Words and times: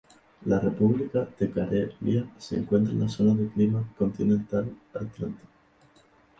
La 0.47 0.59
república 0.59 1.27
de 1.39 1.51
Carelia 1.51 2.25
se 2.39 2.57
encuentra 2.57 2.91
en 2.91 3.01
la 3.01 3.07
zona 3.07 3.35
de 3.35 3.47
clima 3.51 3.87
continental 3.99 4.75
atlántico. 4.95 5.47